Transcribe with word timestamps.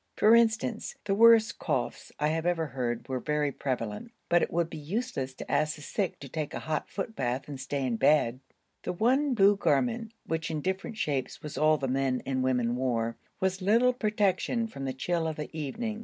For 0.17 0.33
instance, 0.33 0.95
the 1.05 1.13
worst 1.13 1.59
coughs 1.59 2.11
I 2.17 2.31
ever 2.31 2.65
heard 2.65 3.07
were 3.07 3.19
very 3.19 3.51
prevalent, 3.51 4.11
but 4.29 4.41
it 4.41 4.51
would 4.51 4.67
be 4.67 4.79
useless 4.79 5.35
to 5.35 5.51
ask 5.51 5.75
the 5.75 5.83
sick 5.83 6.19
to 6.21 6.27
take 6.27 6.55
a 6.55 6.61
hot 6.61 6.89
footbath 6.89 7.47
and 7.47 7.59
stay 7.59 7.85
in 7.85 7.97
bed. 7.97 8.39
The 8.81 8.93
one 8.93 9.35
blue 9.35 9.55
garment, 9.55 10.11
which 10.25 10.49
in 10.49 10.61
different 10.61 10.97
shapes 10.97 11.43
was 11.43 11.55
all 11.55 11.77
the 11.77 11.87
men 11.87 12.23
and 12.25 12.41
women 12.41 12.75
wore, 12.75 13.15
was 13.39 13.61
little 13.61 13.93
protection 13.93 14.65
from 14.65 14.85
the 14.85 14.93
chill 14.93 15.27
of 15.27 15.35
the 15.35 15.55
evening. 15.55 15.99